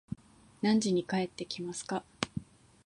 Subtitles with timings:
[0.63, 2.03] 何時に帰ってきますか